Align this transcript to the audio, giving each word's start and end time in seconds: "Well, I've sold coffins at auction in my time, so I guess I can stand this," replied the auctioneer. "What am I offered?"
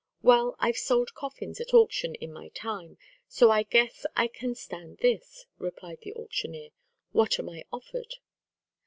"Well, 0.23 0.55
I've 0.57 0.79
sold 0.79 1.13
coffins 1.13 1.61
at 1.61 1.75
auction 1.75 2.15
in 2.15 2.33
my 2.33 2.47
time, 2.49 2.97
so 3.27 3.51
I 3.51 3.61
guess 3.61 4.03
I 4.15 4.29
can 4.29 4.55
stand 4.55 4.97
this," 5.03 5.45
replied 5.59 5.99
the 6.01 6.15
auctioneer. 6.15 6.71
"What 7.11 7.37
am 7.37 7.49
I 7.49 7.65
offered?" 7.71 8.15